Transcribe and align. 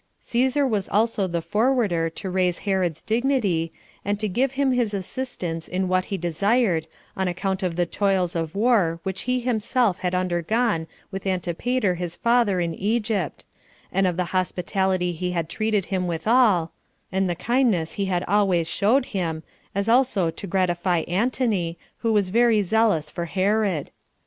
Cæsar 0.19 0.67
was 0.67 0.89
also 0.89 1.27
the 1.27 1.43
forwarder 1.43 2.09
to 2.09 2.29
raise 2.31 2.57
Herod's 2.65 3.03
dignity, 3.03 3.71
and 4.03 4.19
to 4.19 4.27
give 4.27 4.53
him 4.53 4.71
his 4.71 4.95
assistance 4.95 5.67
in 5.67 5.87
what 5.87 6.05
he 6.05 6.17
desired, 6.17 6.87
on 7.15 7.27
account 7.27 7.61
of 7.61 7.75
the 7.75 7.85
toils 7.85 8.35
of 8.35 8.55
war 8.55 8.99
which 9.03 9.21
he 9.29 9.41
had 9.41 9.47
himself 9.49 10.03
undergone 10.03 10.87
with 11.11 11.27
Antipater 11.27 11.93
his 11.93 12.15
father 12.15 12.59
in 12.59 12.73
Egypt, 12.73 13.45
and 13.91 14.07
of 14.07 14.17
the 14.17 14.25
hospitality 14.33 15.11
he 15.13 15.33
had 15.33 15.47
treated 15.47 15.85
him 15.93 16.07
withal, 16.07 16.71
and 17.11 17.29
the 17.29 17.35
kindness 17.35 17.91
he 17.91 18.05
had 18.05 18.23
always 18.27 18.67
showed 18.67 19.05
him, 19.13 19.43
as 19.75 19.87
also 19.87 20.31
to 20.31 20.47
gratify 20.47 21.01
Antony, 21.01 21.77
who 21.97 22.11
was 22.11 22.29
very 22.29 22.63
zealous 22.63 23.11
for 23.11 23.25
Herod. 23.25 23.91